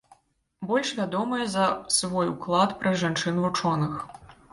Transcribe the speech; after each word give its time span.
Больш 0.69 0.93
вядомая 0.99 1.45
за 1.55 1.65
свой 1.97 2.31
уклад 2.33 2.73
пра 2.79 2.95
жанчын-вучоных. 3.03 3.93